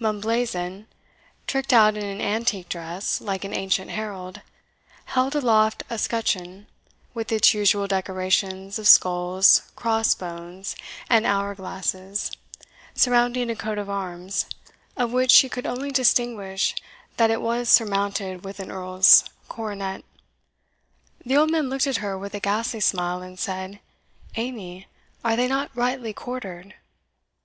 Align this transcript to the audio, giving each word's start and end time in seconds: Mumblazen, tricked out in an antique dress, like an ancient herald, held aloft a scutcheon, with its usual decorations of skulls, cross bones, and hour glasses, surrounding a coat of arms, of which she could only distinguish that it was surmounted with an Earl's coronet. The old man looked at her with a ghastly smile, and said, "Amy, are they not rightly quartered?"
Mumblazen, 0.00 0.88
tricked 1.46 1.72
out 1.72 1.96
in 1.96 2.04
an 2.04 2.20
antique 2.20 2.68
dress, 2.68 3.20
like 3.20 3.44
an 3.44 3.54
ancient 3.54 3.92
herald, 3.92 4.40
held 5.04 5.36
aloft 5.36 5.84
a 5.88 5.96
scutcheon, 5.96 6.66
with 7.14 7.30
its 7.30 7.54
usual 7.54 7.86
decorations 7.86 8.80
of 8.80 8.88
skulls, 8.88 9.62
cross 9.76 10.12
bones, 10.16 10.74
and 11.08 11.24
hour 11.24 11.54
glasses, 11.54 12.32
surrounding 12.96 13.48
a 13.48 13.54
coat 13.54 13.78
of 13.78 13.88
arms, 13.88 14.46
of 14.96 15.12
which 15.12 15.30
she 15.30 15.48
could 15.48 15.66
only 15.66 15.92
distinguish 15.92 16.74
that 17.16 17.30
it 17.30 17.40
was 17.40 17.68
surmounted 17.68 18.44
with 18.44 18.58
an 18.58 18.72
Earl's 18.72 19.22
coronet. 19.48 20.04
The 21.24 21.36
old 21.36 21.52
man 21.52 21.70
looked 21.70 21.86
at 21.86 21.98
her 21.98 22.18
with 22.18 22.34
a 22.34 22.40
ghastly 22.40 22.80
smile, 22.80 23.22
and 23.22 23.38
said, 23.38 23.78
"Amy, 24.34 24.88
are 25.24 25.36
they 25.36 25.46
not 25.46 25.70
rightly 25.76 26.12
quartered?" 26.12 26.74